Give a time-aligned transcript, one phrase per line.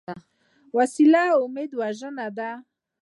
[0.77, 2.49] وسله امید وژنه ده